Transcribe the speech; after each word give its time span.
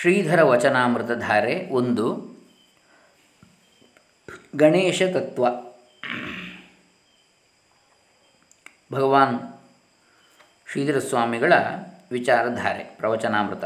ಶ್ರೀಧರ 0.00 0.42
ವಚನಾಮೃತ 0.42 1.10
ಧಾರೆ 1.10 1.68
ಒಂದು. 1.70 2.36
ಗಣೇಶ 4.56 5.02
ತತ್ವ. 5.02 5.46
ಭಗವಾನ್ 8.92 9.38
ಶ್ರೀಧರ 10.72 10.98
ಸ್ವಾಮಿಗಳ 10.98 11.52
ವಿಚಾರಧಾರೆ, 12.10 12.84
ಪ್ರವಚನಾಮೃತ. 12.84 13.64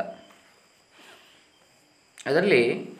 ಅದರಲ್ಲಿ 2.26 2.90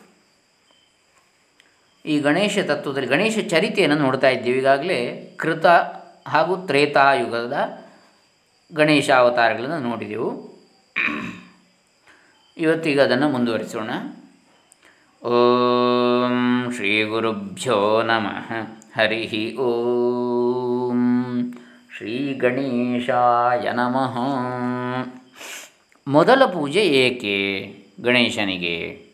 ಈ 2.05 2.19
ಗಣೇಶ 2.19 2.57
ತತ್ವದಲ್ಲಿ, 2.67 3.07
ಗಣೇಶ 3.07 3.37
ಚರಿತೆಯನ್ನು 3.49 3.97
ನೋಡ್ತಾ 3.97 4.29
ಇದ್ದೀವಿ. 4.29 4.59
ಈಗಾಗಲೇ 4.59 5.33
ಕೃತ 5.37 5.65
ಹಾಗೂ 6.27 6.67
ತ್ರೇತಾಯುಗದ 6.67 7.83
ಗಣೇಶ 8.73 9.09
ಅವತಾರಗಳನ್ನು 9.09 9.79
ನೋಡಿದೆವು. 9.79 10.51
ಇವತ್ತೀಗ 12.61 13.01
ಅದನ್ನು 13.01 13.29
ಮುಂದುವರಿಸೋಣ. 13.29 13.89
ಓಂ 15.27 16.71
ಶ್ರೀ 16.75 17.03
ಗುರುಭ್ಯೋ 17.03 18.01
ನಮಃ. 18.01 18.53
ಹರಿ 18.97 19.55
ಓಂ 19.57 21.53
ಶ್ರೀ 21.97 22.33
ಗಣೇಶಾಯ 22.33 23.71
ನಮಃ. 23.71 24.15
ಮೊದಲ 26.07 26.45
ಪೂಜೆ 26.45 26.79
ಏಕೆ 26.79 27.37
ಗಣೇಶನಿಗೆ? 28.01 29.05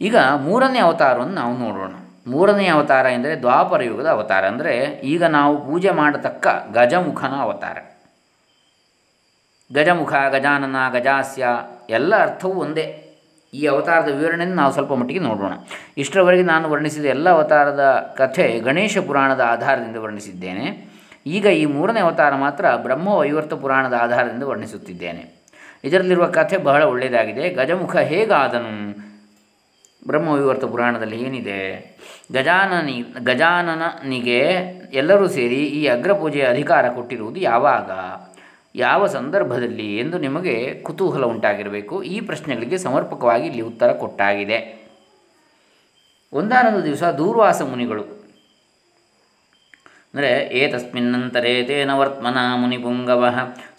ಈಗ 0.00 0.16
ಮೂರನೇ 0.16 0.78
ಅವತಾರವನ್ನು 0.78 1.34
ನಾವು 1.34 1.58
ನೋಡೋಣ. 1.58 1.92
ಮೂರನೇ 2.26 2.66
ಅವತಾರ 2.66 3.06
ಎಂದರೆ 3.06 3.36
ದ್ವಾಪರ 3.36 3.82
ಯುಗದ 3.82 4.06
ಅವತಾರ. 4.06 4.46
ಅಂದರೆ 4.46 5.00
ಈಗ 5.04 5.24
ನಾವು 5.24 5.66
ಪೂಜೆ 5.66 5.90
ಮಾಡತಕ್ಕ 5.90 6.46
ಗಜಮುಖನ 6.72 7.34
ಅವತಾರ. 7.40 7.78
ಗಜಮುಖ, 9.72 10.12
ಗಜಾನನ, 10.30 10.76
ಗಜಾಸ್ಯ 10.92 11.46
ಎಲ್ಲ 11.90 12.22
ಅರ್ಥವೂ 12.22 12.52
ಒಂದೇ. 12.52 13.06
ಈ 13.54 13.66
ಅವತಾರದ 13.66 14.08
ವಿವರಣೆಯನ್ನು 14.08 14.56
ನಾವು 14.56 14.72
ಸ್ವಲ್ಪ 14.72 14.92
ಮಟ್ಟಿಗೆ 14.92 15.20
ನೋಡೋಣ. 15.20 15.52
ಇಷ್ಟರವರೆಗೆ 15.98 16.42
ನಾನು 16.42 16.70
ವರ್ಣಿಸಿದ 16.70 17.04
ಎಲ್ಲ 17.04 17.30
ಅವತಾರದ 17.30 18.14
ಕಥೆ 18.16 18.60
ಗಣೇಶ 18.60 18.98
ಪುರಾಣದ 18.98 19.40
ಆಧಾರದಿಂದ 19.40 19.96
ವರ್ಣಿಸಿದ್ದೇನೆ. 19.96 20.90
ಈಗ 21.26 21.46
ಈ 21.46 21.64
ಮೂರನೇ 21.64 22.00
ಅವತಾರ 22.00 22.34
ಮಾತ್ರ 22.34 22.74
ಬ್ರಹ್ಮ 22.76 23.08
ವೈವರ್ತ 23.08 23.54
ಪುರಾಣದ 23.54 23.94
ಆಧಾರದಿಂದ 23.94 24.42
ವರ್ಣಿಸುತ್ತಿದ್ದೇನೆ. 24.42 25.40
ಇದರಲ್ಲಿರುವ 25.84 26.26
ಕಥೆ 26.26 26.56
ಬಹಳ 26.56 26.82
ಒಳ್ಳೆಯದಾಗಿದೆ. 26.82 27.48
ಗಜಮುಖ 27.48 27.96
ಹೇಗಾದನು? 27.96 28.90
ಬ್ರಹ್ಮ 30.06 30.24
ಬ್ರಹ್ಮವಿವರ್ತ 30.24 30.64
ಪುರಾಣದಲ್ಲಿ 30.64 31.22
ಏನಿದೆ? 31.22 31.60
ಗಜಾನನಿ 32.32 33.04
ಗಜಾನನಿಗೆ 33.24 34.38
ಎಲ್ಲರೂ 34.92 35.28
ಸೇರಿ 35.28 35.54
ಈ 35.54 35.86
ಅಗ್ರಪೂಜೆಯ 35.86 36.42
ಅಧಿಕಾರ 36.42 36.88
ಕೊಟ್ಟಿರುವುದು 36.88 37.40
ಯಾವಾಗ? 37.40 37.90
ಯಾವ 38.74 39.06
ಸಂದರ್ಭದಲ್ಲಿ 39.14 39.86
ಎಂದು 39.98 40.16
ನಿಮಗೆ 40.24 40.54
ಕುತೂಹಲ 40.86 41.24
ಉಂಟಾಗಿರಬೇಕು? 41.32 41.94
ಈ 42.14 42.16
ಪ್ರಶ್ನೆಗಳಿಗೆ 42.28 42.78
ಸಮರ್ಪಕವಾಗಿ 42.84 43.46
ಇಲ್ಲಿ 43.50 43.62
ಉತ್ತರ 43.70 43.90
ಕೊಟ್ಟಾಗಿದೆ. 44.02 44.58
ಒಂದಾನೊಂದು 46.32 46.82
ದಿವಸ 46.88 47.02
ದೂರ್ವಾಸ 47.20 47.60
ಮುನಿಗಳು, 47.70 48.04
ಅಂದರೆ 50.14 50.30
ಏತಸ್ಮಿನ್ನಂತರೇ 50.60 51.54
ತೇನ 51.68 51.92
ವರ್ತ್ಮನ 51.98 52.38
ಮುನಿಪುಂಗವ 52.60 53.24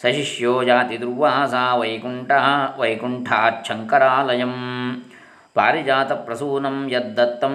ಸಶಿಷ್ಯೋ 0.01 0.53
ಜಾತಿ 0.69 0.97
ದುರ್ವಾಸ 1.01 1.53
ವೈಕುಂಠ 1.81 2.31
ವೈಕುಂಠಾಚ್ಛಂಕರಾಲಯಂ. 2.81 4.53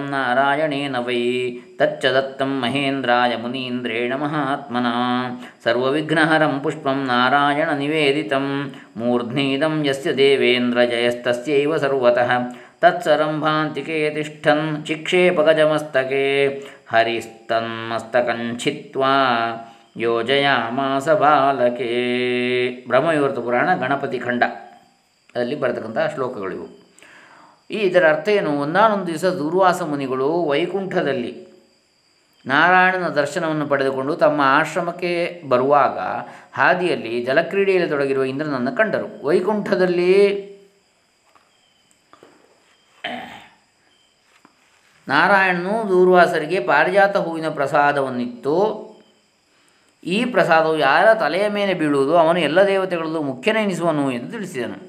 ನಾರಾಯಣೇನ 0.09 0.95
ವೈ 0.99 1.51
ತಚ್ಚ 1.51 2.05
ದತ್ತಂ 2.05 2.61
ಮಹೇಂದ್ರಾಯ 2.61 3.35
ಮುನೀಂದ್ರೇಣ 3.35 4.15
ಮಹಾತ್ಮನ, 4.15 4.85
ಸರ್ವವಿಘ್ನಹರಂ 5.63 6.59
ಪುಷ್ಪಂ 6.59 7.05
ನಾರಾಯಣ 7.05 7.69
ನಿವೇದಿತಂ, 7.69 8.73
ಮೂರ್ಧ್ನೀದಂ 8.97 9.85
ಯಸ್ಯ 9.85 10.13
ದೇವೇಂದ್ರ 10.13 10.83
ಜಯಸ್ತಸ್ಯೈವ 10.83 11.77
ಸರ್ವತಃ, 11.77 12.31
ತತ್ಸರಂಭಾಂತಿಕೆ 12.81 14.09
ತಿಷ್ಠನ್ 14.09 14.85
ಚಿಕ್ಷೇಪಗಜಮಸ್ತಕೆ 14.85 16.65
ಹರಿಸ್ತನ್ಮಸ್ತಕಂಛಿತ್ವಾ 16.87 19.15
ಯೋಜಯಾಮಾಸ 19.97 21.09
ಬಾಲಕೆ. 21.09 21.89
ಬ್ರಹ್ಮವಿವರ್ತ 22.87 23.39
ಪುರಾಣ 23.39 23.75
ಗಣಪತಿ 23.75 24.19
ಖಂಡ. 24.19 24.43
ಅದರಲ್ಲಿ 25.35 25.55
ಬರತಕ್ಕಂಥ 25.55 25.97
ಶ್ಲೋಕಗಳಿವು. 26.13 26.86
ಈ 27.69 27.77
ಇದರ 27.77 28.09
ಅರ್ಥ 28.09 28.29
ಏನು? 28.29 28.59
ಒಂದಾನೊಂದು 28.59 29.07
ದಿವಸ 29.07 29.25
ದುರ್ವಾಸ 29.25 29.81
ಮುನಿಗಳು 29.81 30.45
ವೈಕುಂಠದಲ್ಲಿ 30.45 31.47
ನಾರಾಯಣನ 32.45 33.07
ದರ್ಶನವನ್ನು 33.07 33.67
ಪಡೆದುಕೊಂಡು 33.67 34.15
ತಮ್ಮ 34.15 34.41
ಆಶ್ರಮಕ್ಕೆ 34.43 35.41
ಬರುವಾಗ 35.49 35.99
ಹಾದಿಯಲ್ಲಿ 36.53 37.25
ಜಲಕ್ರೀಡೆಯಲ್ಲಿ 37.25 37.89
ತೊಡಗಿರುವ 37.89 38.23
ಇಂದ್ರನನ್ನು 38.23 38.77
ಕಂಡರು. 38.77 39.25
ವೈಕುಂಠದಲ್ಲಿ 39.25 40.13
ನಾರಾಯಣನು 45.07 45.89
ದೂರ್ವಾಸರಿಗೆ 45.89 46.59
ಪಾರಿಜಾತ 46.59 47.17
ಹೂವಿನ 47.17 47.49
ಪ್ರಸಾದವನ್ನಿತ್ತು. 47.49 48.87
ಈ 50.03 50.25
ಪ್ರಸಾದವು 50.25 50.77
ಯಾರ 50.77 51.13
ತಲೆಯ 51.13 51.47
ಮೇಲೆ 51.47 51.73
ಬೀಳುವುದು, 51.73 52.17
ಅವನು 52.17 52.39
ಎಲ್ಲ 52.39 52.67
ದೇವತೆಗಳಲ್ಲೂ 52.67 53.21
ಮುಖ್ಯನೆನಿಸುವನು 53.21 54.11
ಎಂದು 54.11 54.31
ತಿಳಿಸಿದನು. 54.31 54.86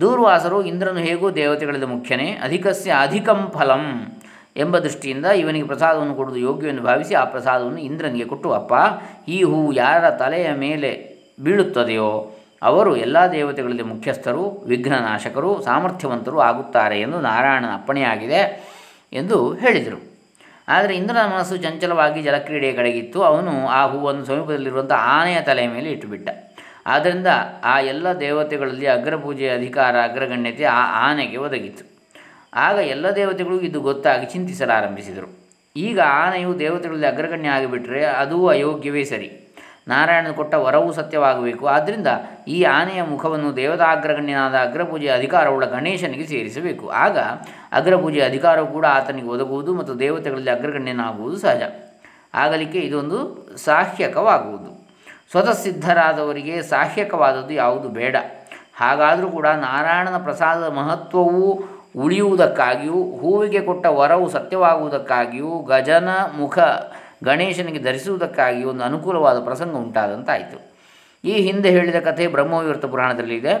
ದೂರ್ವಾಸರು 0.00 0.64
ಇಂದ್ರನು 0.64 1.00
ಹೇಗೂ 1.00 1.30
ದೇವತೆಗಳಲ್ಲಿ 1.30 1.86
ಮುಖ್ಯನೇ, 1.86 2.30
ಅಧಿಕಸ್ಯ 2.42 2.92
ಅಧಿಕಂ 3.00 3.52
ಫಲಂ 3.58 4.12
ಎಂಬ 4.56 4.78
ದೃಷ್ಟಿಯಿಂದ 4.78 5.26
ಇವನಿಗೆ 5.26 5.66
ಪ್ರಸಾದವನ್ನು 5.66 6.14
ಕೊಡುವುದು 6.14 6.40
ಯೋಗ್ಯವೆಂದು 6.40 6.82
ಭಾವಿಸಿ 6.82 7.14
ಆ 7.14 7.24
ಪ್ರಸಾದವನ್ನು 7.24 7.80
ಇಂದ್ರನಿಗೆ 7.80 8.24
ಕೊಟ್ಟು, 8.24 8.52
ಅಪ್ಪ, 8.52 8.72
ಈ 9.28 9.42
ಹೂವು 9.42 9.72
ಯಾರ 9.72 10.10
ತಲೆಯ 10.10 10.52
ಮೇಲೆ 10.54 11.14
ಬೀಳುತ್ತದೆಯೋ, 11.40 12.30
ಅವರು 12.62 12.96
ಎಲ್ಲ 12.96 13.26
ದೇವತೆಗಳಲ್ಲಿ 13.32 13.82
ಮುಖ್ಯಸ್ಥರು, 13.82 14.64
ವಿಘ್ನನಾಶಕರು, 14.66 15.62
ಸಾಮರ್ಥ್ಯವಂತರು 15.62 16.40
ಆಗುತ್ತಾರೆ 16.40 17.00
ಎಂದು 17.00 17.20
ನಾರಾಯಣನ 17.20 17.74
ಅಪ್ಪಣೆಯಾಗಿದೆ 17.74 18.42
ಎಂದು 19.12 19.54
ಹೇಳಿದರು. 19.54 20.14
ಆದರೆ 20.68 20.96
ಇಂದ್ರನ 20.96 21.26
ಮನಸ್ಸು 21.26 21.56
ಚಂಚಲವಾಗಿ 21.56 22.22
ಜಲಕ್ರೀಡೆಯ 22.22 22.72
ಕಡೆಗಿತ್ತು. 22.72 23.22
ಅವನು 23.22 23.68
ಆ 23.68 23.86
ಹೂವನ್ನು 23.86 24.24
ಸಮೀಪದಲ್ಲಿರುವಂಥ 24.24 24.92
ಆನೆಯ 24.92 25.40
ತಲೆಯ 25.40 25.68
ಮೇಲೆ 25.68 25.90
ಇಟ್ಟುಬಿಟ್ಟ. 25.90 26.28
ಆದ್ದರಿಂದ 26.86 27.26
ಆ 27.64 27.80
ಎಲ್ಲ 27.80 28.12
ದೇವತೆಗಳಲ್ಲಿ 28.12 28.86
ಅಗ್ರಪೂಜೆಯ 28.86 29.56
ಅಧಿಕಾರ, 29.56 29.96
ಅಗ್ರಗಣ್ಯತೆ 30.02 30.64
ಆ 30.64 31.10
ಆನೆಗೆ 31.10 31.36
ಒದಗಿತು. 31.36 31.94
ಆಗ 32.54 32.76
ಎಲ್ಲ 32.76 33.10
ದೇವತೆಗಳು 33.10 33.60
ಇದು 33.60 33.80
ಗೊತ್ತಾಗಿ 33.80 34.26
ಚಿಂತಿಸಲಾರಂಭಿಸಿದರು. 34.26 35.44
ಈಗ 35.76 36.00
ಆನೆಯು 36.00 36.58
ದೇವತೆಗಳಲ್ಲಿ 36.58 37.06
ಅಗ್ರಗಣ್ಯ 37.06 37.48
ಆಗಿಬಿಟ್ರೆ 37.48 38.04
ಅದೂ 38.04 38.46
ಅಯೋಗ್ಯವೇ 38.46 39.04
ಸರಿ. 39.04 39.40
ನಾರಾಯಣನ 39.88 40.30
ಕೊಟ್ಟ 40.30 40.54
ವರವು 40.54 40.92
ಸತ್ಯವಾಗಬೇಕು. 40.92 41.66
ಆದ್ದರಿಂದ 41.66 42.06
ಈ 42.48 42.62
ಆನೆಯ 42.62 43.02
ಮುಖವನ್ನು 43.02 43.56
ದೇವತಾಗ್ರಗಣ್ಯನಾದ 43.56 44.54
ಅಗ್ರಪೂಜೆಯ 44.54 45.10
ಅಧಿಕಾರವುಳ್ಳ 45.10 45.66
ಗಣೇಶನಿಗೆ 45.66 46.26
ಸೇರಿಸಬೇಕು. 46.26 46.88
ಆಗ 46.88 47.18
ಅಗ್ರಪೂಜೆಯ 47.72 48.24
ಅಧಿಕಾರವು 48.24 48.66
ಕೂಡ 48.66 48.86
ಆತನಿಗೆ 48.86 49.28
ಒದಗುವುದು 49.28 49.74
ಮತ್ತು 49.74 49.98
ದೇವತೆಗಳಲ್ಲಿ 49.98 50.50
ಅಗ್ರಗಣ್ಯನಾಗುವುದು 50.50 51.36
ಸಹಜ. 51.38 51.62
ಆಗಲಿಕ್ಕೆ 52.34 52.78
ಇದೊಂದು 52.78 53.48
ಸಾಹ್ಯಕವಾಗುವುದು. 53.56 54.73
ಸ್ವತಃ 55.30 55.52
ಸಿದ್ಧರಾದವರಿಗೆ 55.52 56.62
ಸಾಹ್ಯಕವಾದದ್ದು 56.62 57.54
ಯಾವುದು 57.54 57.88
ಬೇಡ. 57.88 58.16
ಹಾಗಾದರೂ 58.76 59.28
ಕೂಡ 59.28 59.46
ನಾರಾಯಣನ 59.46 60.18
ಪ್ರಸಾದದ 60.18 60.68
ಮಹತ್ವವು 60.68 61.64
ಉಳಿಯುವುದಕ್ಕಾಗಿಯೂ, 61.96 63.18
ಹೂವಿಗೆ 63.18 63.60
ಕೊಟ್ಟ 63.60 63.86
ವರವು 63.86 64.30
ಸತ್ಯವಾಗುವುದಕ್ಕಾಗಿಯೂ, 64.30 65.58
ಗಜನ 65.58 66.08
ಮುಖ 66.36 66.58
ಗಣೇಶನಿಗೆ 67.24 67.78
ಧರಿಸುವುದಕ್ಕಾಗಿಯೂ 67.78 68.68
ಒಂದು 68.68 68.84
ಅನುಕೂಲವಾದ 68.84 69.44
ಪ್ರಸಂಗ 69.44 69.74
ಉಂಟಾದಂತಾಯಿತು. 69.74 70.74
ಈ 71.24 71.32
ಹಿಂದೆ 71.32 71.70
ಹೇಳಿದ 71.70 71.96
ಕಥೆ 72.04 72.26
ಬ್ರಹ್ಮವಿವೃತ 72.26 72.84
ಪುರಾಣದಲ್ಲಿದೆ. 72.84 73.54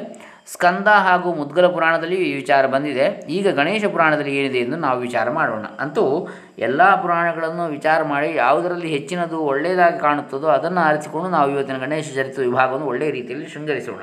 ಸ್ಕಂದ 0.46 0.88
ಹಾಗೂ 0.88 1.34
ಮುದ್ಗಲ 1.34 1.66
ಪುರಾಣದಲ್ಲಿ 1.66 2.16
ಈ 2.16 2.34
ವಿಚಾರ 2.34 2.66
ಬಂದಿದೆ. 2.66 3.04
ಈಗ 3.28 3.48
ಗಣೇಶ 3.48 3.84
ಪುರಾಣದಲ್ಲಿ 3.84 4.36
ಏನಿದೆ 4.36 4.58
ಎಂದು 4.58 4.76
ನಾವು 4.76 5.00
ವಿಚಾರ 5.00 5.30
ಮಾಡೋಣ. 5.30 5.64
ಅಂತೂ 5.80 6.28
ಎಲ್ಲ 6.58 6.94
ಪುರಾಣಗಳನ್ನು 7.02 7.66
ವಿಚಾರ 7.66 8.02
ಮಾಡಿ 8.02 8.34
ಯಾವುದರಲ್ಲಿ 8.34 8.86
ಹೆಚ್ಚಿನದು 8.86 9.38
ಒಳ್ಳೆಯದಾಗಿ 9.38 10.00
ಕಾಣುತ್ತದೋ 10.00 10.46
ಅದನ್ನು 10.46 10.80
ಆರಿಸಿಕೊಂಡು 10.80 11.30
ನಾವು 11.30 11.50
ಇವತ್ತಿನ 11.50 11.78
ಗಣೇಶ 11.78 12.14
ಚರಿತ್ರ 12.14 12.42
ವಿಭಾಗವನ್ನು 12.42 12.86
ಒಳ್ಳೆಯ 12.86 13.10
ರೀತಿಯಲ್ಲಿ 13.10 13.48
ಶೃಂಗರಿಸೋಣ. 13.48 14.02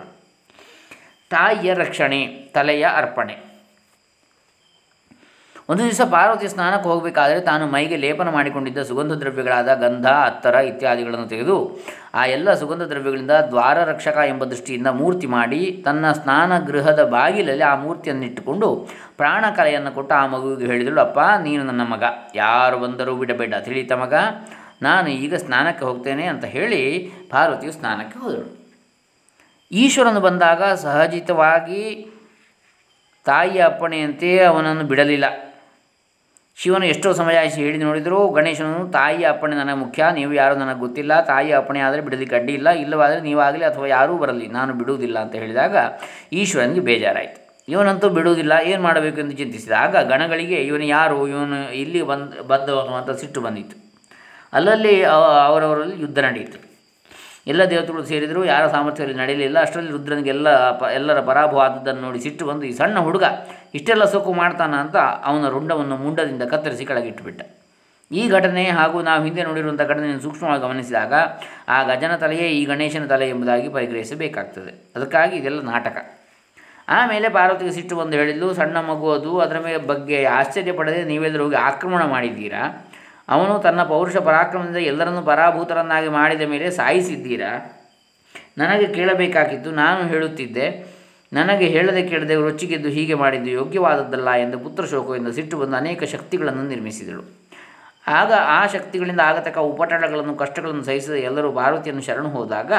ತಾಯಿಯ 1.29 1.73
ರಕ್ಷಣೆ, 1.73 2.25
ತಲೆಯ 2.27 2.87
ಅರ್ಪಣೆ. 2.95 3.50
ಒಂದು 5.71 5.83
ದಿವಸ 5.83 6.01
ಪಾರ್ವತಿ 6.11 6.47
ಸ್ನಾನಕ್ಕೆ 6.47 6.89
ಹೋಗಬೇಕಾದರೆ 6.89 7.39
ತಾನು 7.39 7.67
ಮೈಗೆ 7.67 7.97
ಲೇಪನ 7.97 8.29
ಮಾಡಿಕೊಂಡಿದ್ದ 8.29 8.81
ಸುಗಂಧ 8.81 9.11
ದ್ರವ್ಯಗಳಾದ 9.11 9.73
ಗಂಧ, 9.73 10.07
ಅತ್ತರ 10.07 10.55
ಇತ್ಯಾದಿಗಳನ್ನು 10.55 11.27
ತೆಗೆದು 11.27 11.79
ಆ 12.13 12.25
ಎಲ್ಲ 12.25 12.53
ಸುಗಂಧ 12.53 12.81
ದ್ರವ್ಯಗಳಿಂದ 12.81 13.31
ದ್ವಾರ 13.31 13.83
ರಕ್ಷಕ 13.83 14.17
ಎಂಬ 14.27 14.45
ದೃಷ್ಟಿಯಿಂದ 14.45 14.87
ಮೂರ್ತಿ 14.87 15.27
ಮಾಡಿ 15.27 15.81
ತನ್ನ 15.85 16.11
ಸ್ನಾನ 16.11 16.57
ಗೃಹದ 16.59 17.03
ಬಾಗಿಲಲ್ಲಿ 17.03 17.63
ಆ 17.63 17.75
ಮೂರ್ತಿಯನ್ನಿಟ್ಟುಕೊಂಡು 17.75 18.89
ಪ್ರಾಣ 19.17 19.45
ಕಲೆಯನ್ನು 19.55 19.91
ಕೊಟ್ಟು 19.91 20.15
ಆ 20.15 20.25
ಮಗುವಿಗೆ 20.25 20.71
ಹೇಳಿದಳು, 20.71 21.01
ಅಪ್ಪ, 21.01 21.19
ನೀನು 21.43 21.63
ನನ್ನ 21.63 21.81
ಮಗ. 21.81 22.03
ಯಾರು 22.35 22.79
ಬಂದರೂ 22.79 23.15
ಬಿಡಬೇಡ. 23.15 23.53
ತಿಳಿತ 23.55 23.91
ಮಗ? 23.91 24.13
ನಾನು 24.81 25.09
ಈಗ 25.09 25.35
ಸ್ನಾನಕ್ಕೆ 25.35 25.85
ಹೋಗ್ತೇನೆ 25.85 26.25
ಅಂತ 26.25 26.45
ಹೇಳಿ 26.45 27.11
ಪಾರ್ವತಿಯು 27.29 27.71
ಸ್ನಾನಕ್ಕೆ 27.71 28.19
ಹೋದಳು. 28.19 28.73
ಈಶ್ವರನು 29.71 30.19
ಬಂದಾಗ 30.19 30.63
ಸಹಜಿತವಾಗಿ 30.63 32.07
ತಾಯಿಯ 33.25 33.61
ಅಪ್ಪಣೆಯಂತೆ 33.61 34.43
ಅವನನ್ನು 34.43 34.83
ಬಿಡಲಿಲ್ಲ. 34.83 35.50
ಶಿವನು 36.55 36.85
ಎಷ್ಟೋ 36.85 37.13
ಸಮಯ 37.13 37.47
ಹೇಳಿ 37.47 37.77
ನೋಡಿದರೂ, 37.77 38.29
ಗಣೇಶನು, 38.29 38.91
ತಾಯಿಯ 38.91 39.27
ಅಪ್ಪಣೆ 39.27 39.55
ನನಗೆ 39.55 39.75
ಮುಖ್ಯ, 39.75 40.05
ನೀವು 40.13 40.33
ಯಾರು 40.33 40.55
ನನಗೆ 40.55 40.79
ಗೊತ್ತಿಲ್ಲ, 40.79 41.21
ತಾಯಿಯ 41.21 41.57
ಅಪ್ಪಣೆ 41.57 41.79
ಆದರೆ 41.79 42.01
ಬಿಡಲಿಕ್ಕೆ 42.01 42.35
ಅಡ್ಡಿ 42.35 42.53
ಇಲ್ಲ, 42.53 42.69
ಇಲ್ಲವಾದರೆ 42.69 43.21
ನೀವಾಗಲಿ 43.21 43.65
ಅಥವಾ 43.65 43.87
ಯಾರೂ 43.87 44.17
ಬರಲಿ, 44.17 44.47
ನಾನು 44.47 44.73
ಬಿಡುವುದಿಲ್ಲ 44.73 45.19
ಅಂತ 45.19 45.35
ಹೇಳಿದಾಗ 45.35 45.75
ಈಶ್ವರನಿಗೆ 46.33 46.79
ಬೇಜಾರಾಯಿತು. 46.79 47.63
ಇವನಂತೂ 47.69 48.09
ಬಿಡುವುದಿಲ್ಲ, 48.09 48.53
ಏನು 48.63 48.83
ಮಾಡಬೇಕು 48.83 49.19
ಎಂದು 49.19 49.31
ಚಿಂತಿಸಿದ. 49.31 49.71
ಆಗ 49.71 49.97
ಗಣಗಳಿಗೆ, 49.97 50.55
ಇವನು 50.55 50.83
ಯಾರು? 50.83 51.27
ಇವನು 51.27 51.73
ಇಲ್ಲಿ 51.73 52.01
ಬಂದು, 52.01 52.43
ಬಂದವನು 52.43 52.95
ಅಂತ 52.95 53.19
ಸಿಟ್ಟು 53.19 53.41
ಬಂದಿತ್ತು. 53.41 53.91
ಅಲ್ಲಲ್ಲಿ 54.53 55.03
ಅವ- 55.03 55.45
ಅವರವರಲ್ಲಿ 55.45 56.01
ಯುದ್ಧ 56.01 56.19
ನಡೆಯಿತು 56.19 56.71
ಎಲ್ಲ 57.47 57.69
ದೇವತೆಗಳು 57.69 58.03
ಸೇರಿದರೂ, 58.03 58.45
ಯಾರ 58.45 58.67
ಸಾಮರ್ಥ್ಯದಲ್ಲಿ 58.67 59.17
ನಡೆಯಲಿಲ್ಲ. 59.17 59.61
ಅಷ್ಟರಲ್ಲಿ 59.61 59.91
ರುದ್ರನಿಗೆಲ್ಲ 59.91 60.71
ಪ, 60.71 60.83
ಎಲ್ಲರ 60.93 61.19
ಪರಾಭವ 61.19 61.59
ಆದದ್ದನ್ನು 61.59 62.01
ನೋಡಿ 62.01 62.19
ಸಿಟ್ಟು 62.19 62.45
ಬಂದು 62.45 62.63
ಈ 62.63 62.71
ಸಣ್ಣ 62.71 62.99
ಹುಡುಗ 62.99 63.23
ಇಷ್ಟೆಲ್ಲ 63.73 64.05
ಸೊಕ್ಕು 64.05 64.33
ಮಾಡ್ತಾನ 64.33 64.73
ಅಂತ 64.75 64.97
ಅವನ 65.29 65.49
ರುಂಡವನ್ನು 65.49 65.97
ಮುಂಡದಿಂದ 65.97 66.43
ಕತ್ತರಿಸಿ 66.43 66.85
ಕೆಳಗಿಟ್ಟುಬಿಟ್ಟ 66.85 67.41
ಈ 68.11 68.27
ಘಟನೆ 68.27 68.63
ಹಾಗೂ 68.69 69.01
ನಾವು 69.01 69.23
ಹಿಂದೆ 69.23 69.43
ನೋಡಿರುವಂಥ 69.43 69.81
ಘಟನೆಯನ್ನು 69.81 70.21
ಸೂಕ್ಷ್ಮವಾಗಿ 70.21 70.61
ಗಮನಿಸಿದಾಗ 70.61 71.13
ಆ 71.69 71.83
ಗಜನ 71.83 72.15
ತಲೆಯೇ 72.15 72.47
ಈ 72.47 72.65
ಗಣೇಶನ 72.65 73.05
ತಲೆ 73.05 73.29
ಎಂಬುದಾಗಿ 73.29 73.69
ಪರಿಗ್ರಹಿಸಬೇಕಾಗ್ತದೆ. 73.69 74.71
ಅದಕ್ಕಾಗಿ 74.95 75.37
ಇದೆಲ್ಲ 75.37 75.61
ನಾಟಕ. 75.61 75.97
ಆಮೇಲೆ 76.89 77.29
ಪಾರ್ವತಿಗೆ 77.29 77.71
ಸಿಟ್ಟು 77.71 77.95
ಬಂದು 77.95 78.17
ಹೇಳಿದ್ಲು, 78.17 78.53
ಸಣ್ಣ 78.53 78.77
ಮಗು 78.77 79.11
ಅದು, 79.11 79.39
ಅದರ 79.39 79.59
ಮೇಲೆ 79.59 79.77
ಬಗ್ಗೆ 79.77 80.25
ಆಶ್ಚರ್ಯ 80.25 80.71
ಪಡೆದೇ 80.71 81.03
ನೀವೆಲ್ಲರೂ 81.03 81.43
ಹೋಗಿ 81.43 81.55
ಆಕ್ರಮಣ 81.55 82.03
ಮಾಡಿದ್ದೀರಾ? 82.05 82.63
ಅವನು 83.29 83.59
ತನ್ನ 83.59 83.83
ಪೌರುಷ 83.83 84.17
ಪರಾಕ್ರಮದಿಂದ 84.17 84.77
ಎಲ್ಲರನ್ನೂ 84.77 85.21
ಪರಾಭೂತರನ್ನಾಗಿ 85.21 86.07
ಮಾಡಿದ 86.07 86.41
ಮೇಲೆ 86.41 86.71
ಸಾಯಿಸಿದ್ದೀರಾ? 86.71 87.51
ನನಗೆ 88.57 88.87
ಕೇಳಬೇಕಾಗಿತ್ತು, 88.87 89.71
ನಾನು 89.71 90.07
ಹೇಳುತ್ತಿದ್ದೆ. 90.07 90.67
ನನಗೆ 91.33 91.67
ಹೇಳದೆ 91.67 92.01
ಕೇಳದೆ 92.03 92.35
ರೊಚ್ಚಿಗೆದ್ದು 92.35 92.89
ಹೀಗೆ 92.89 93.13
ಮಾಡಿದ್ದು 93.13 93.49
ಯೋಗ್ಯವಾದದ್ದಲ್ಲ 93.49 94.29
ಎಂದು 94.35 94.59
ಪುತ್ರ 94.59 94.85
ಶೋಕದಿಂದ 94.85 95.27
ಸಿಟ್ಟು 95.27 95.57
ಬಂದು 95.57 95.75
ಅನೇಕ 95.75 96.03
ಶಕ್ತಿಗಳನ್ನು 96.03 96.63
ನಿರ್ಮಿಸಿದಳು. 96.63 97.23
ಆಗ 98.07 98.31
ಆ 98.33 98.67
ಶಕ್ತಿಗಳಿಂದ 98.67 99.19
ಆಗತಕ್ಕ 99.19 99.57
ಉಪಟಳಗಳನ್ನು, 99.57 100.35
ಕಷ್ಟಗಳನ್ನು 100.35 100.83
ಸಹಿಸಿದ 100.83 101.11
ಎಲ್ಲರೂ 101.11 101.51
ಭಾರತಿಯನ್ನು 101.51 102.01
ಶರಣು 102.01 102.29
ಹೋದಾಗ, 102.29 102.71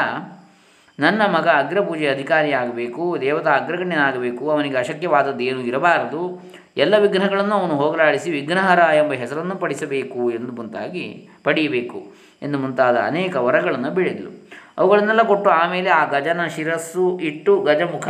ನನ್ನ 1.01 1.23
ಮಗ 1.27 1.49
ಅಗ್ರಪೂಜೆ 1.49 2.07
ಅಧಿಕಾರಿಯಾಗಬೇಕು, 2.07 3.19
ದೇವತಾ 3.21 3.51
ಅಗ್ರಗಣ್ಯನಾಗಬೇಕು, 3.51 4.51
ಅವನಿಗೆ 4.51 4.77
ಅಶಕ್ಯವಾದದ್ದು 4.77 5.45
ಏನೂ 5.45 5.61
ಇರಬಾರದು, 5.61 6.43
ಎಲ್ಲ 6.77 6.95
ವಿಘ್ನಗಳನ್ನು 6.99 7.55
ಅವನು 7.55 7.77
ಹೋಗಲಾಡಿಸಿ 7.77 8.31
ವಿಘ್ನಹರ 8.31 8.79
ಎಂಬ 8.95 9.13
ಹೆಸರನ್ನು 9.13 9.55
ಪಡಿಸಬೇಕು 9.55 10.31
ಎಂದು 10.31 10.53
ಮುಂತಾಗಿ 10.53 11.29
ಪಡೆಯಬೇಕು 11.45 12.13
ಎಂದು 12.43 12.59
ಮುಂತಾದ 12.59 12.97
ಅನೇಕ 12.97 13.37
ವರಗಳನ್ನು 13.37 13.91
ಬೆಳೆದಳು. 13.91 14.31
ಅವುಗಳನ್ನೆಲ್ಲ 14.79 15.23
ಕೊಟ್ಟು 15.23 15.51
ಆಮೇಲೆ 15.51 15.91
ಆ 15.91 16.05
ಗಜನ 16.05 16.47
ಶಿರಸ್ಸು 16.47 17.19
ಇಟ್ಟು 17.19 17.63
ಗಜಮುಖ 17.63 18.09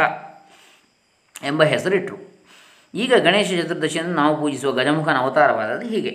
ಎಂಬ 1.43 1.63
ಹೆಸರಿಟ್ಟರು 1.63 2.33
ಈಗ 2.95 3.15
ಗಣೇಶ 3.15 3.63
ಚತುರ್ದಶಿಯನ್ನು 3.63 4.15
ನಾವು 4.15 4.41
ಪೂಜಿಸುವ 4.41 4.73
ಗಜಮುಖನ 4.73 5.17
ಅವತಾರವಾದದ್ದು 5.17 5.87
ಹೀಗೆ. 5.87 6.11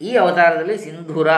ಈ 0.00 0.16
ಅವತಾರದಲ್ಲಿ 0.16 0.78
ಸಿಂಧೂರ 0.78 1.28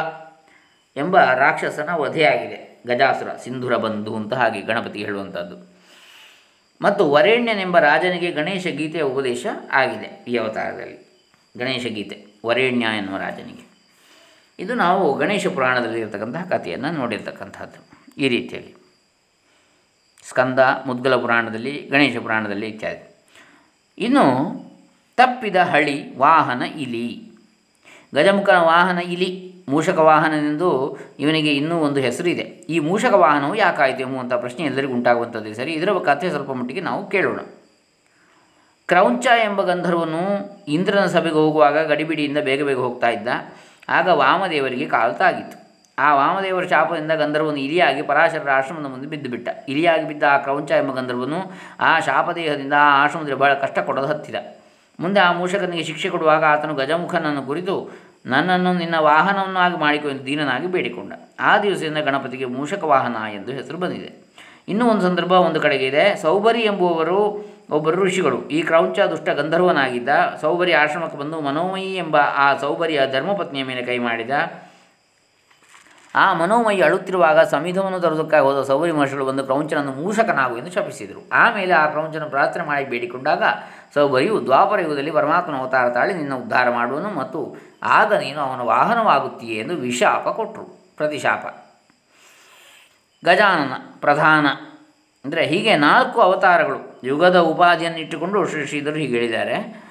ಎಂಬ 0.96 1.20
ರಾಕ್ಷಸನ 1.20 1.90
ವಧೆಯಾಗಿದೆ. 1.92 2.82
ಗಜಾಸುರ, 2.86 3.28
ಸಿಂಧೂರ 3.44 3.76
ಬಂಧು 3.76 4.16
ಅಂತ 4.16 4.34
ಹಾಗೆ 4.34 4.60
ಗಣಪತಿ 4.60 5.04
ಹೇಳುವಂಥದ್ದು. 5.04 5.74
ಮತ್ತು 6.82 7.10
ವರೇಣ್ಯನೆಂಬ 7.10 7.78
ರಾಜನಿಗೆ 7.78 8.32
ಗಣೇಶ 8.32 8.66
ಗೀತೆಯ 8.66 9.02
ಉಪದೇಶ 9.02 9.46
ಆಗಿದೆ 9.72 10.24
ಈ 10.28 10.36
ಅವತಾರದಲ್ಲಿ. 10.36 11.28
ಗಣೇಶ 11.58 11.86
ಗೀತೆ, 11.86 12.26
ವರೇಣ್ಯ 12.46 12.86
ಎನ್ನುವ 12.96 13.18
ರಾಜನಿಗೆ. 13.18 13.74
ಇದು 14.58 14.74
ನಾವು 14.74 15.18
ಗಣೇಶ 15.18 15.46
ಪುರಾಣದಲ್ಲಿ 15.46 16.00
ಇರತಕ್ಕಂತಹ 16.00 16.44
ಕಥೆಯನ್ನು 16.50 16.90
ನೋಡಿರ್ತಕ್ಕಂಥದ್ದು 16.90 18.10
ಈ 18.18 18.28
ರೀತಿಯಲ್ಲಿ 18.28 18.74
ಸ್ಕಂದ, 20.28 20.58
ಮುದ್ಗಲ 20.86 21.16
ಪುರಾಣದಲ್ಲಿ, 21.16 21.88
ಗಣೇಶ 21.92 22.16
ಪುರಾಣದಲ್ಲಿ 22.16 22.66
ಇತ್ಯಾದಿ. 22.66 23.13
ಇನ್ನು 23.98 24.54
ತಪ್ಪಿದ 25.16 25.56
ಹಳಿ 25.56 26.16
ವಾಹನ 26.16 26.62
ಇಲಿ. 26.62 27.32
ಗಜಮುಖನ 28.14 28.56
ವಾಹನ 28.56 28.98
ಇಲಿ, 28.98 29.54
ಮೂಷಕ 29.68 29.98
ವಾಹನನೆಂದು 29.98 30.98
ಇವನಿಗೆ 31.18 31.54
ಇನ್ನೂ 31.54 31.78
ಒಂದು 31.78 32.00
ಹೆಸರಿದೆ. 32.00 32.42
ಈ 32.42 32.78
ಮೂಷಕ 32.78 33.14
ವಾಹನವು 33.14 33.54
ಯಾಕಾಯಿತು 33.54 34.00
ಎಂಬುವಂಥ 34.00 34.32
ಪ್ರಶ್ನೆ 34.32 34.66
ಎಲ್ಲರಿಗೂ 34.66 34.92
ಉಂಟಾಗುವಂಥದ್ದೇ 34.92 35.54
ಸರಿ. 35.54 35.72
ಇದರ 35.72 35.92
ಕಥೆ 35.92 36.30
ಸ್ವಲ್ಪ 36.30 36.50
ಮಟ್ಟಿಗೆ 36.50 36.80
ನಾವು 36.80 37.10
ಕೇಳೋಣ. 37.10 37.38
ಕ್ರೌಂಚ 38.86 39.26
ಎಂಬ 39.26 39.62
ಗಂಧರ್ವನು 39.62 40.20
ಇಂದ್ರನ 40.68 41.06
ಸಭೆಗೆ 41.06 41.34
ಹೋಗುವಾಗ 41.34 41.78
ಗಡಿಬಿಡಿಯಿಂದ 41.78 42.38
ಬೇಗ 42.38 42.62
ಬೇಗ 42.62 42.76
ಹೋಗ್ತಾ 42.76 43.08
ಇದ್ದ. 43.08 43.28
ಆಗ 43.88 44.08
ವಾಮದೇವರಿಗೆ 44.08 44.86
ಕಾಲು 44.86 45.14
ಆ 45.98 46.14
ವಾಮದೇವರ 46.14 46.64
ಶಾಪದಿಂದ 46.64 47.12
ಗಂಧರ್ವನು 47.12 47.56
ಇಲಿಯಾಗಿ 47.56 48.02
ಪರಾಶರರ 48.02 48.50
ಆಶ್ರಮದ 48.50 48.86
ಮುಂದೆ 48.86 49.06
ಬಿದ್ದು 49.06 49.30
ಬಿಟ್ಟ 49.30 49.48
ಇಲಿಯಾಗಿ 49.68 50.08
ಬಿದ್ದ 50.08 50.22
ಆ 50.30 50.38
ಕ್ರೌಂಚ 50.38 50.70
ಎಂಬ 50.70 50.92
ಗಂಧರ್ವನು 50.92 51.52
ಆ 51.80 52.00
ಶಾಪದೇಹದಿಂದ 52.00 52.72
ಆ 52.72 53.04
ಆಶ್ರಮದಲ್ಲಿ 53.04 53.34
ಬಹಳ 53.34 53.54
ಕಷ್ಟ 53.54 53.78
ಕೊಡಲು 53.78 54.06
ಹತ್ತಿದ 54.06 54.34
ಮುಂದೆ 55.00 55.20
ಆ 55.20 55.32
ಮೂಷಕನಿಗೆ 55.32 55.84
ಶಿಕ್ಷೆ 55.84 56.08
ಕೊಡುವಾಗ 56.08 56.44
ಆತನು 56.44 56.74
ಗಜಮುಖನನ್ನು 56.74 57.42
ಕುರಿತು, 57.42 57.90
ನನ್ನನ್ನು 58.26 58.72
ನಿನ್ನ 58.72 58.94
ವಾಹನವನ್ನಾಗಿ 58.98 59.76
ಮಾಡಿಕೊ 59.76 60.08
ಎಂದು 60.08 60.26
ದೀನನಾಗಿ 60.26 60.66
ಬೇಡಿಕೊಂಡ. 60.66 61.12
ಆ 61.40 61.58
ದಿವಸದಿಂದ 61.58 61.98
ಗಣಪತಿಗೆ 61.98 62.44
ಮೂಷಕ 62.44 62.84
ವಾಹನ 62.84 63.16
ಎಂದು 63.34 63.52
ಹೆಸರು 63.52 63.78
ಬಂದಿದೆ. 63.78 64.12
ಇನ್ನೂ 64.68 64.88
ಒಂದು 64.88 65.02
ಸಂದರ್ಭ 65.02 65.32
ಒಂದು 65.32 65.60
ಕಡೆಗೆ 65.60 65.86
ಇದೆ. 65.86 66.16
ಸೌಬರಿ 66.16 66.60
ಎಂಬುವವರು 66.60 67.50
ಒಬ್ಬರು 67.70 68.04
ಋಷಿಗಳು. 68.04 68.48
ಈ 68.48 68.62
ಕ್ರೌಂಚ 68.62 69.00
ದುಷ್ಟ 69.00 69.28
ಗಂಧರ್ವನಾಗಿದ್ದ 69.28 70.08
ಸೌಬರಿ 70.40 70.72
ಆಶ್ರಮಕ್ಕೆ 70.72 71.18
ಬಂದು 71.18 71.40
ಮನೋಮಯಿ 71.40 71.94
ಎಂಬ 71.94 72.16
ಆ 72.16 72.56
ಸೌಬರಿಯ 72.56 73.00
ಧರ್ಮಪತ್ನಿಯ 73.12 73.64
ಮೇಲೆ 73.64 73.82
ಕೈ 73.82 73.98
ಮಾಡಿದ 73.98 74.30
ಆ 76.14 76.32
ಮನೋಮಯಿ 76.32 76.80
ಅಳುತ್ತಿರುವಾಗ 76.80 77.40
ಸಮಿಧವನ್ನು 77.40 78.00
ತರುವುದಕ್ಕಾಗಿ 78.00 78.44
ಹೋದ 78.44 78.62
ಸೌರಿ 78.62 78.92
ಮಹರ್ಷಿಗಳು 78.92 79.26
ಬಂದು 79.26 79.44
ಪ್ರವಂಚನನ್ನು 79.44 79.92
ಮೂಷಕನಾಗು 79.92 80.58
ಎಂದು 80.58 80.72
ಶಪಿಸಿದರು. 80.72 81.28
ಆಮೇಲೆ 81.32 81.74
ಆ 81.74 81.86
ಪ್ರವಂಚನ 81.86 82.24
ಪ್ರಾರ್ಥನೆ 82.24 82.64
ಮಾಡಿ 82.64 82.84
ಬೇಡಿಕೊಂಡಾಗ 82.84 83.42
ಸೌಭರಿಯು 83.94 84.46
ದ್ವಾಪರ 84.46 84.80
ಯುಗದಲ್ಲಿ 84.80 85.10
ಪರಮಾತ್ಮನ 85.10 85.56
ಅವತಾರ 85.56 85.88
ತಾಳಿ 85.88 86.14
ನಿನ್ನ 86.14 86.34
ಉದ್ಧಾರ 86.34 86.70
ಮಾಡುವನು 86.70 87.10
ಮತ್ತು 87.10 87.56
ಆಗ 87.82 88.14
ನೀನು 88.14 88.40
ಅವನ 88.40 88.60
ವಾಹನವಾಗುತ್ತೀಯೆ 88.60 89.60
ಎಂದು 89.60 89.76
ವಿಶಾಪ 89.76 90.28
ಕೊಟ್ಟರು 90.28 90.94
ಪ್ರತಿಶಾಪ. 90.96 91.46
ಗಜಾನನ 93.24 93.72
ಪ್ರಧಾನ 94.00 94.46
ಅಂದರೆ 95.24 95.46
ಹೀಗೆ 95.46 95.76
ನಾಲ್ಕು 95.76 96.20
ಅವತಾರಗಳು 96.20 97.00
ಯುಗದ 97.04 97.38
ಉಪಾಧಿಯನ್ನು 97.38 97.98
ಇಟ್ಟುಕೊಂಡು 97.98 98.46
ಶ್ರೀ 98.46 98.66
ಶ್ರೀಧರು 98.66 98.94
ಹೀಗೆ 98.94 99.16
ಹೇಳಿದ್ದಾರೆ. 99.16 99.84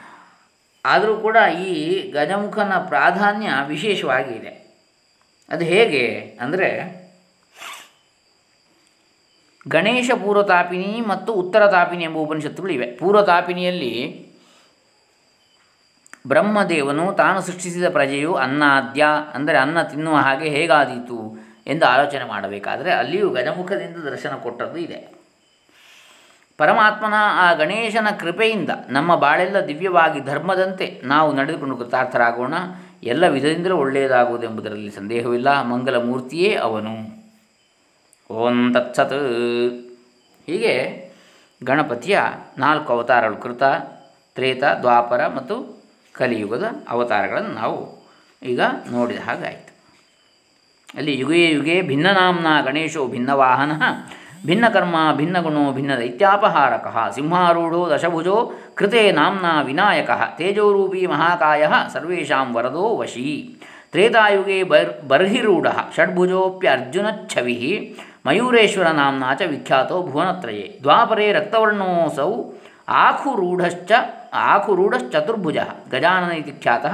ಆದರೂ 0.85 1.15
ಕೂಡ 1.15 1.35
ಈ 1.35 2.11
ಗಜಮುಖನ 2.11 2.73
ಪ್ರಾಧಾನ್ಯ 2.87 3.49
ವಿಶೇಷವಾಗಿ 3.67 4.33
ಇದೆ. 4.33 4.62
ಅದು 5.49 5.65
ಹೇಗೆ 5.65 6.03
ಅಂದರೆ 6.41 6.69
ಗಣೇಶ 9.67 10.11
ಪೂರ್ವತಾಪಿನಿ 10.23 11.01
ಮತ್ತು 11.01 11.33
ಉತ್ತರ 11.33 11.67
ತಾಪಿನಿ 11.67 12.03
ಎಂಬ 12.03 12.17
ಉಪನಿಷತ್ತುಗಳಿವೆ 12.17 12.87
ಪೂರ್ವತಾಪಿನಿಯಲ್ಲಿ 12.91 13.93
ಬ್ರಹ್ಮದೇವನು 16.27 17.05
ತಾನು 17.13 17.41
ಸೃಷ್ಟಿಸಿದ 17.41 17.87
ಪ್ರಜೆಯು 17.89 18.33
ಅನ್ನಾದ್ಯ, 18.33 19.05
ಅಂದರೆ 19.33 19.57
ಅನ್ನ 19.57 19.81
ತಿನ್ನುವ 19.81 20.15
ಹಾಗೆ 20.15 20.49
ಹೇಗಾದೀತು 20.49 21.19
ಎಂದು 21.67 21.85
ಆಲೋಚನೆ 21.85 22.25
ಮಾಡಬೇಕಾದರೆ 22.25 22.91
ಅಲ್ಲಿಯೂ 22.91 23.29
ಗಜಮುಖದಿಂದ 23.29 23.97
ದರ್ಶನ 23.97 24.35
ಕೊಟ್ಟದ್ದು 24.35 24.77
ಇದೆ. 24.77 24.99
ಪರಮಾತ್ಮನ 26.57 27.13
ಆ 27.35 27.53
ಗಣೇಶನ 27.53 28.07
ಕೃಪೆಯಿಂದ 28.19 28.69
ನಮ್ಮ 28.89 29.15
ಬಾಳೆಲ್ಲ 29.15 29.59
ದಿವ್ಯವಾಗಿ 29.59 30.19
ಧರ್ಮದಂತೆ 30.19 31.01
ನಾವು 31.03 31.33
ನಡೆದುಕೊಂಡು 31.33 31.77
ಕೃತಾರ್ಥರಾಗೋಣ 31.77 32.53
ಎಲ್ಲ 33.03 33.27
ವಿಧದಿಂದಲೂ 33.27 33.77
ಒಳ್ಳೆಯದಾಗುವುದೆಂಬುದರಲ್ಲಿ 33.77 34.91
ಸಂದೇಹವಿಲ್ಲ. 34.91 35.62
ಮಂಗಲ 35.62 36.03
ಮೂರ್ತಿಯೇ 36.03 36.55
ಅವನು. 36.55 36.93
ಓಂ 38.33 38.74
ತತ್ಸತ್. 38.74 39.13
ಹೀಗೆ 40.48 40.74
ಗಣಪತಿಯ 41.63 42.19
ನಾಲ್ಕು 42.57 42.93
ಅವತಾರಗಳು 42.93 43.38
ಕೃತ, 43.38 43.63
ತ್ರೇತ, 44.36 44.63
ದ್ವಾಪರ 44.79 45.27
ಮತ್ತು 45.27 45.83
ಕಲಿಯುಗದ 46.13 46.63
ಅವತಾರಗಳನ್ನು 46.89 47.50
ನಾವು 47.50 48.03
ಈಗ 48.43 48.62
ನೋಡಿದ 48.91 49.19
ಹಾಗಾಯಿತು. 49.19 49.74
ಅಲ್ಲಿ 50.95 51.19
ಯುಗೇ 51.19 51.50
ಯುಗೇ 51.50 51.81
ಭಿನ್ನನಾಮ್ನ 51.81 52.62
ಗಣೇಶೋ 52.65 53.07
ಭಿನ್ನವಾಹನ 53.07 53.81
ಭಿನ್ನಕರ್ಮ, 54.45 54.95
ಭಿನ್ನಗುಣೋ 55.15 55.71
ಭಿನ್ನ 55.71 55.91
ದೈತ್ಯಾಪಹಾರಕ 55.97 56.88
ಸಿಂಹಾರೂಢೋ 57.15 57.89
ದಶಭುಜೋ 57.89 58.51
ಕೃತೆ 58.75 59.12
ನಾಂನ 59.12 59.45
ವಿನಾಯಕ, 59.63 60.09
ತೇಜೋರೂಪಿ 60.38 61.07
ಮಹಾಕಾಯ, 61.07 61.67
ಸರ್ವೇಷಾಂ 61.93 62.55
ವರದೋ 62.55 62.97
ವಶೀ. 62.97 63.59
ತ್ರೇತಾಯುಗೆ 63.91 64.63
ಬರ್, 64.63 65.07
ಬರ್ಹಿರೂಢ 65.07 65.67
ಷಡ್ಭುಜೋಪ್ಯರ್ಜುನಚ್ಛವಿ 65.95 67.62
ಮಯೂರೇಶ್ವರ 68.25 68.88
ನಾಂನ 68.88 69.23
ಚ 69.39 69.41
ವಿಖ್ಯಾತೋ 69.50 70.03
ಭುವನತ್ರಯೇ. 70.12 70.79
ದ್ವಾಪರೇ 70.83 71.31
ರಕ್ತವರ್ಣೋಸೌ 71.31 72.31
ಆಖುರೂಢಶ್ಚ, 72.89 73.91
ಆಖುರೂಢಶ್ಚತುರ್ಭುಜ, 74.33 75.57
ಗಜಾನನ 75.91 76.31
ಇತಿ 76.31 76.53
ಖ್ಯಾತ 76.63 76.85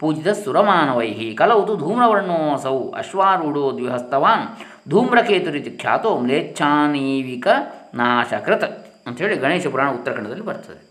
ಪೂಜಿತ 0.00 0.28
ಸುರಮಾನವೈ. 0.28 1.10
ಕಲೌ 1.34 1.60
ತು 1.66 1.76
ಧೂಮ್ರವರ್ಣೋಸೌ 1.76 2.78
ಅಶ್ವಾರೂಢೋ 2.98 3.64
ದ್ವಿಹಸ್ತವಾನ್ 3.76 4.44
ಧೂಮ್ರಕೇತುರಿತಿ 4.88 5.76
ಖ್ಯಾತೋ 5.76 6.18
ಮ್ಲೇಚ್ಛಾನೀವಿಕ 6.18 7.46
ನಾಶಕೃತ 7.94 8.64
ಅಂಥೇಳಿ 9.06 9.36
ಗಣೇಶ 9.36 9.66
ಪುರಾಣ 9.66 9.90
ಉತ್ತರಾಖಂಡದಲ್ಲಿ 9.90 10.44
ಬರ್ತದೆ. 10.44 10.88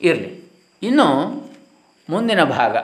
ಇರಲಿ. 0.00 0.42
ಇನ್ನು 0.82 1.28
ಮುಂದಿನ 2.10 2.44
ಭಾಗ. 2.44 2.76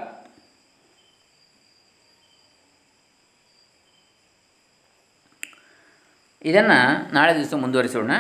ಇದನ್ನು 6.43 7.15
ನಾಳೆ 7.15 7.35
ದಿವಸ 7.35 7.55
ಮುಂದುವರಿಸೋಣ. 7.55 8.11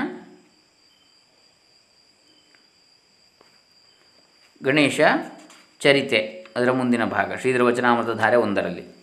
ಗಣೇಶ 4.62 5.00
ಚರಿತೆ, 5.80 6.46
ಅದರ 6.56 6.70
ಮುಂದಿನ 6.70 7.04
ಭಾಗ. 7.04 7.34
ಶ್ರೀಧರ 7.34 7.62
ವಚನಾಮೃತ 7.62 8.16
ಧಾರೆ 8.16 8.36
ಒಂದರಲ್ಲಿ. 8.36 8.97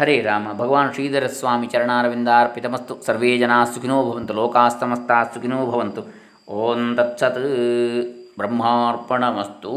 ಹರೇ 0.00 0.20
ರಾಮ, 0.20 0.46
ಭಗವಾನ್ 0.56 0.94
ಶ್ರೀಧರ 0.94 1.26
ಸ್ವಾಮಿ 1.26 1.66
ಚರಣಾರವಿಂದಾರ್ಪಿತಮಸ್ತು. 1.66 3.02
ಸರ್ವೇ 3.06 3.38
ಜನಾ 3.38 3.64
ಸುಖಿನೋ 3.64 4.10
ಭವಂತು, 4.10 4.32
ಲೋಕಾಸ್ತಮಸ್ತಾ 4.34 5.22
ಸುಖಿನೋ 5.22 5.66
ಭವಂತು. 5.66 6.02
ಓಂ 6.52 6.94
ತತ್ಸತ್, 6.96 7.38
ಬ್ರಹ್ಮಾರ್ಪಣಮಸ್ತು. 8.38 9.72